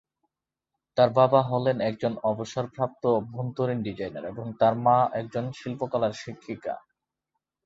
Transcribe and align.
তার 0.97 1.09
বাবা 1.11 1.39
হলেন 1.43 1.77
একজন 1.81 2.13
অবসরপ্রাপ্ত 2.23 3.03
অভ্যন্তরীণ 3.17 3.79
ডিজাইনার 3.83 4.25
এবং 4.25 4.45
তার 4.59 4.73
মা 4.85 4.97
একজন 5.13 5.45
শিল্পকলার 5.51 6.13
শিক্ষিকা। 6.21 6.73